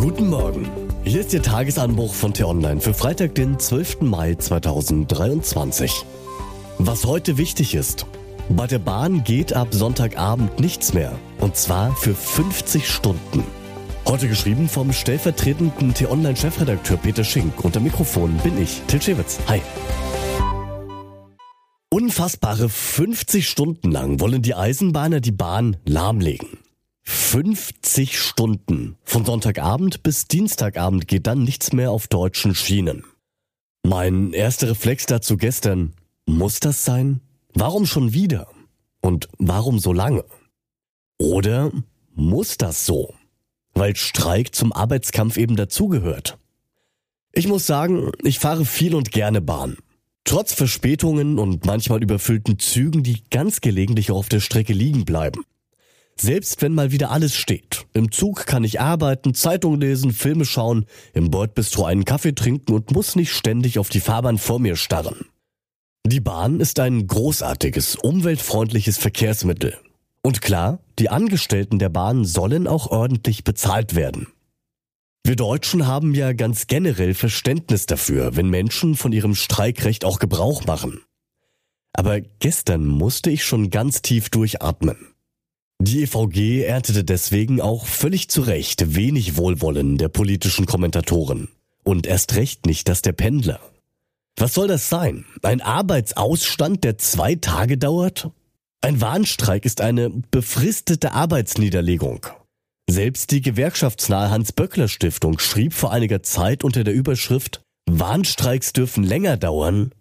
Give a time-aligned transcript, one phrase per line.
[0.00, 0.66] Guten Morgen.
[1.04, 4.00] Hier ist Ihr Tagesanbruch von T-Online für Freitag, den 12.
[4.00, 6.06] Mai 2023.
[6.78, 8.06] Was heute wichtig ist.
[8.48, 11.18] Bei der Bahn geht ab Sonntagabend nichts mehr.
[11.38, 13.44] Und zwar für 50 Stunden.
[14.06, 17.62] Heute geschrieben vom stellvertretenden T-Online-Chefredakteur Peter Schink.
[17.62, 19.38] Unter Mikrofon bin ich, Til Schewitz.
[19.48, 19.60] Hi.
[21.92, 26.69] Unfassbare 50 Stunden lang wollen die Eisenbahner die Bahn lahmlegen.
[27.02, 28.96] 50 Stunden.
[29.04, 33.04] Von Sonntagabend bis Dienstagabend geht dann nichts mehr auf deutschen Schienen.
[33.82, 35.94] Mein erster Reflex dazu gestern.
[36.26, 37.20] Muss das sein?
[37.54, 38.48] Warum schon wieder?
[39.00, 40.24] Und warum so lange?
[41.18, 41.72] Oder
[42.14, 43.14] muss das so?
[43.74, 46.38] Weil Streik zum Arbeitskampf eben dazugehört.
[47.32, 49.76] Ich muss sagen, ich fahre viel und gerne Bahn.
[50.24, 55.44] Trotz Verspätungen und manchmal überfüllten Zügen, die ganz gelegentlich auf der Strecke liegen bleiben.
[56.20, 57.86] Selbst wenn mal wieder alles steht.
[57.94, 60.84] Im Zug kann ich arbeiten, Zeitung lesen, Filme schauen,
[61.14, 65.24] im Bordbistro einen Kaffee trinken und muss nicht ständig auf die Fahrbahn vor mir starren.
[66.04, 69.78] Die Bahn ist ein großartiges, umweltfreundliches Verkehrsmittel.
[70.20, 74.26] Und klar, die Angestellten der Bahn sollen auch ordentlich bezahlt werden.
[75.24, 80.66] Wir Deutschen haben ja ganz generell Verständnis dafür, wenn Menschen von ihrem Streikrecht auch Gebrauch
[80.66, 81.00] machen.
[81.94, 85.14] Aber gestern musste ich schon ganz tief durchatmen.
[85.82, 91.48] Die EVG erntete deswegen auch völlig zu Recht wenig Wohlwollen der politischen Kommentatoren.
[91.84, 93.60] Und erst recht nicht das der Pendler.
[94.36, 95.24] Was soll das sein?
[95.42, 98.30] Ein Arbeitsausstand, der zwei Tage dauert?
[98.82, 102.26] Ein Warnstreik ist eine befristete Arbeitsniederlegung.
[102.86, 109.92] Selbst die gewerkschaftsnahe Hans-Böckler-Stiftung schrieb vor einiger Zeit unter der Überschrift Warnstreiks dürfen länger dauern.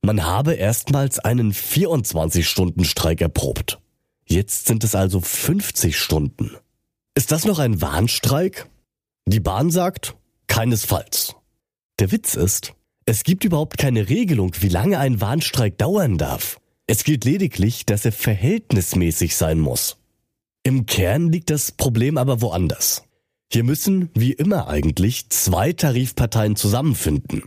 [0.00, 3.80] Man habe erstmals einen 24-Stunden-Streik erprobt.
[4.26, 6.56] Jetzt sind es also 50 Stunden.
[7.14, 8.68] Ist das noch ein Warnstreik?
[9.26, 10.16] Die Bahn sagt,
[10.46, 11.36] keinesfalls.
[11.98, 12.74] Der Witz ist,
[13.06, 16.58] es gibt überhaupt keine Regelung, wie lange ein Warnstreik dauern darf.
[16.86, 19.98] Es gilt lediglich, dass er verhältnismäßig sein muss.
[20.62, 23.04] Im Kern liegt das Problem aber woanders.
[23.52, 27.44] Hier müssen, wie immer eigentlich, zwei Tarifparteien zusammenfinden.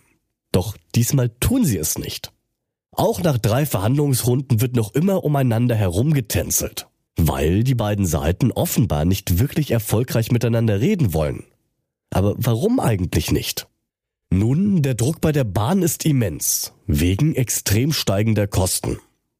[0.52, 2.32] Doch diesmal tun sie es nicht.
[2.98, 9.38] Auch nach drei Verhandlungsrunden wird noch immer umeinander herumgetänzelt, weil die beiden Seiten offenbar nicht
[9.38, 11.44] wirklich erfolgreich miteinander reden wollen.
[12.10, 13.68] Aber warum eigentlich nicht?
[14.32, 18.98] Nun, der Druck bei der Bahn ist immens, wegen extrem steigender Kosten.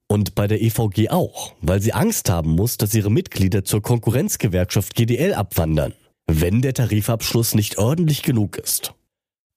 [0.08, 4.94] Und bei der EVG auch, weil sie Angst haben muss, dass ihre Mitglieder zur Konkurrenzgewerkschaft
[4.94, 5.94] GDL abwandern,
[6.28, 8.94] wenn der Tarifabschluss nicht ordentlich genug ist.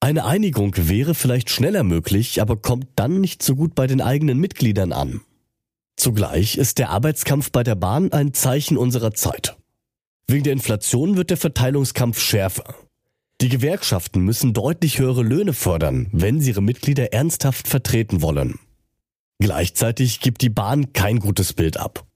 [0.01, 4.39] Eine Einigung wäre vielleicht schneller möglich, aber kommt dann nicht so gut bei den eigenen
[4.39, 5.21] Mitgliedern an.
[5.97, 9.57] Zugleich ist der Arbeitskampf bei der Bahn ein Zeichen unserer Zeit.
[10.27, 12.75] Wegen der Inflation wird der Verteilungskampf schärfer.
[13.43, 18.59] Die Gewerkschaften müssen deutlich höhere Löhne fordern, wenn sie ihre Mitglieder ernsthaft vertreten wollen.
[19.39, 22.07] Gleichzeitig gibt die Bahn kein gutes Bild ab.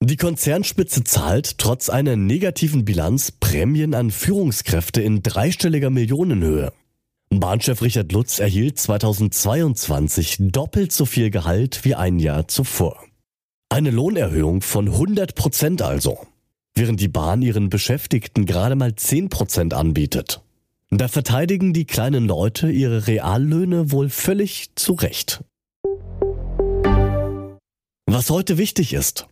[0.00, 6.72] Die Konzernspitze zahlt trotz einer negativen Bilanz Prämien an Führungskräfte in dreistelliger Millionenhöhe.
[7.40, 13.02] Bahnchef Richard Lutz erhielt 2022 doppelt so viel Gehalt wie ein Jahr zuvor.
[13.68, 16.18] Eine Lohnerhöhung von 100 Prozent also,
[16.74, 20.42] während die Bahn ihren Beschäftigten gerade mal 10 Prozent anbietet.
[20.90, 25.42] Da verteidigen die kleinen Leute ihre Reallöhne wohl völlig zu Recht.
[28.04, 29.26] Was heute wichtig ist.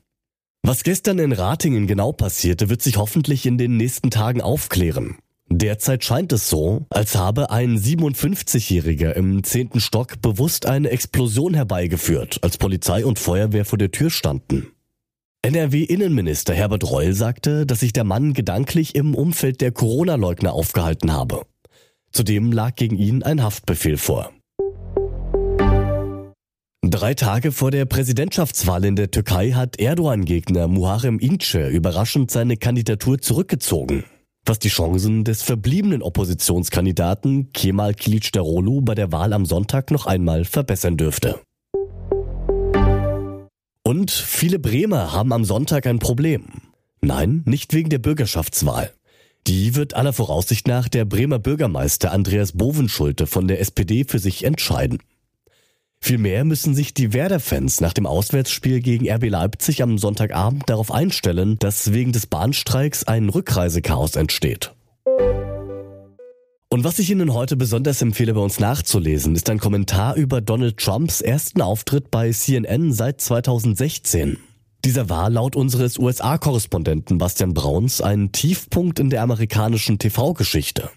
[0.62, 5.18] Was gestern in Ratingen genau passierte, wird sich hoffentlich in den nächsten Tagen aufklären.
[5.52, 12.38] Derzeit scheint es so, als habe ein 57-Jähriger im zehnten Stock bewusst eine Explosion herbeigeführt,
[12.42, 14.68] als Polizei und Feuerwehr vor der Tür standen.
[15.42, 21.42] NRW-Innenminister Herbert Reul sagte, dass sich der Mann gedanklich im Umfeld der Corona-Leugner aufgehalten habe.
[22.12, 24.30] Zudem lag gegen ihn ein Haftbefehl vor.
[26.82, 33.20] Drei Tage vor der Präsidentschaftswahl in der Türkei hat Erdogan-Gegner Muharrem Ince überraschend seine Kandidatur
[33.20, 34.04] zurückgezogen
[34.44, 40.44] was die Chancen des verbliebenen Oppositionskandidaten Kemal Kilicdaroglu bei der Wahl am Sonntag noch einmal
[40.44, 41.40] verbessern dürfte.
[43.82, 46.46] Und viele Bremer haben am Sonntag ein Problem.
[47.00, 48.92] Nein, nicht wegen der Bürgerschaftswahl.
[49.46, 54.44] Die wird aller Voraussicht nach der Bremer Bürgermeister Andreas Bovenschulte von der SPD für sich
[54.44, 54.98] entscheiden.
[56.02, 61.56] Vielmehr müssen sich die Werder-Fans nach dem Auswärtsspiel gegen RB Leipzig am Sonntagabend darauf einstellen,
[61.58, 64.72] dass wegen des Bahnstreiks ein Rückreisechaos entsteht.
[66.72, 70.78] Und was ich Ihnen heute besonders empfehle, bei uns nachzulesen, ist ein Kommentar über Donald
[70.78, 74.38] Trumps ersten Auftritt bei CNN seit 2016.
[74.84, 80.90] Dieser war laut unseres USA-Korrespondenten Bastian Brauns ein Tiefpunkt in der amerikanischen TV-Geschichte.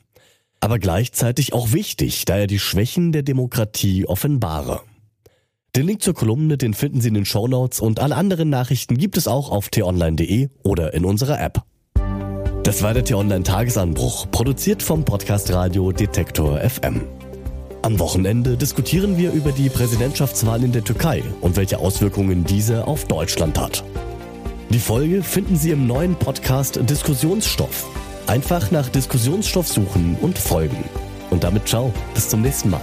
[0.62, 4.82] aber gleichzeitig auch wichtig, da er die Schwächen der Demokratie offenbare.
[5.76, 9.18] Den Link zur Kolumne, den finden Sie in den Shownotes und alle anderen Nachrichten gibt
[9.18, 11.64] es auch auf t-online.de oder in unserer App.
[12.62, 17.02] Das war der T-Online Tagesanbruch, produziert vom Podcast Radio Detektor FM.
[17.82, 23.06] Am Wochenende diskutieren wir über die Präsidentschaftswahl in der Türkei und welche Auswirkungen diese auf
[23.06, 23.84] Deutschland hat.
[24.70, 27.90] Die Folge finden Sie im neuen Podcast Diskussionsstoff.
[28.28, 30.84] Einfach nach Diskussionsstoff suchen und folgen.
[31.32, 32.82] Und damit ciao, bis zum nächsten Mal.